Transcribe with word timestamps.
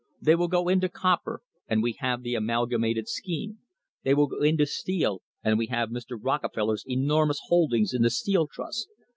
They 0.19 0.33
will 0.33 0.47
go 0.47 0.67
into 0.67 0.89
copper, 0.89 1.41
and 1.67 1.83
we 1.83 1.91
have 1.99 2.23
the 2.23 2.33
Amalgamated 2.33 3.07
scheme. 3.07 3.59
They 4.01 4.15
will 4.15 4.25
go 4.25 4.41
into 4.41 4.65
steel, 4.65 5.21
and 5.43 5.59
we 5.59 5.67
have 5.67 5.89
Mr. 5.89 6.17
Rockefel 6.19 6.69
ler's 6.69 6.83
enormous 6.87 7.39
holdings 7.49 7.93
in 7.93 8.01
the 8.01 8.09
Steel 8.09 8.47
Trust. 8.47 8.89